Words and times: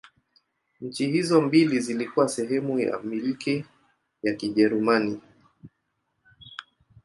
Nchi 0.81 1.07
hizo 1.09 1.41
mbili 1.41 1.79
zilikuwa 1.79 2.27
sehemu 2.27 2.79
ya 2.79 2.99
Milki 2.99 3.65
ya 4.23 4.35
Kijerumani. 4.35 5.21